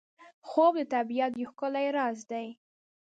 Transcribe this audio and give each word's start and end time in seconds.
خوب 0.47 0.73
د 0.81 0.83
طبیعت 0.93 1.31
یو 1.39 1.49
ښکلی 1.51 1.87
راز 1.97 2.19
دی 2.31 2.47